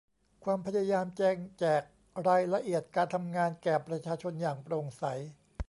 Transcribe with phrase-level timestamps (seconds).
[0.43, 1.83] ความพยายามแจงแจก
[2.27, 5.03] รายละเอียดการทำงานแก่ประชาชนอย่างโปร่งใส